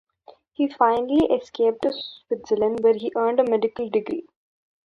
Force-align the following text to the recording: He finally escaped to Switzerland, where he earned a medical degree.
He 0.53 0.67
finally 0.67 1.23
escaped 1.31 1.83
to 1.83 1.93
Switzerland, 1.93 2.79
where 2.79 2.95
he 2.95 3.13
earned 3.15 3.39
a 3.39 3.43
medical 3.43 3.87
degree. 3.87 4.25